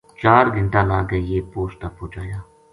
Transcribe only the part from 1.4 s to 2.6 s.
پوسٹ تا پوہچایا